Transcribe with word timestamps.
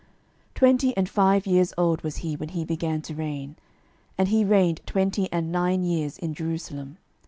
12:018:002 0.53 0.53
Twenty 0.55 0.97
and 0.97 1.07
five 1.09 1.45
years 1.45 1.73
old 1.77 2.01
was 2.01 2.17
he 2.25 2.35
when 2.35 2.49
he 2.49 2.65
began 2.65 3.03
to 3.03 3.13
reign; 3.13 3.55
and 4.17 4.29
he 4.29 4.43
reigned 4.43 4.81
twenty 4.87 5.31
and 5.31 5.51
nine 5.51 5.83
years 5.83 6.17
in 6.17 6.33
Jerusalem. 6.33 6.97